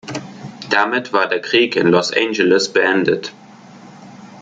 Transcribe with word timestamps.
Damit 0.71 1.13
war 1.13 1.27
der 1.29 1.41
Krieg 1.41 1.75
in 1.75 1.89
Los 1.89 2.11
Angeles 2.11 2.73
beendet. 2.73 3.31